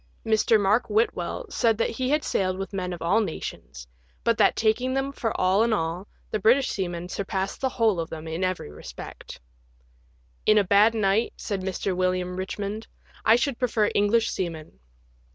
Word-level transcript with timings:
Mr, 0.25 0.59
Mark 0.59 0.87
Whitwell 0.89 1.45
said 1.51 1.77
that 1.77 1.91
he 1.91 2.09
had 2.09 2.23
sailed 2.23 2.57
with 2.57 2.73
men 2.73 2.91
of 2.91 3.03
all 3.03 3.21
nations, 3.21 3.87
but 4.23 4.35
that, 4.39 4.55
taking 4.55 4.95
them 4.95 5.11
for 5.11 5.39
all 5.39 5.61
in 5.61 5.71
all, 5.73 6.07
the 6.31 6.39
British 6.39 6.69
seaman 6.71 7.07
surpassed 7.07 7.61
the 7.61 7.69
whole 7.69 7.99
of 7.99 8.09
them 8.09 8.27
in 8.27 8.43
every 8.43 8.71
respect." 8.71 9.39
In 10.47 10.57
a 10.57 10.63
bad 10.63 10.95
night," 10.95 11.33
said 11.37 11.61
Mr. 11.61 11.95
William 11.95 12.35
Richmond," 12.35 12.87
I 13.25 13.35
should 13.35 13.59
prefer 13.59 13.91
English 13.93 14.31
seamen." 14.31 14.79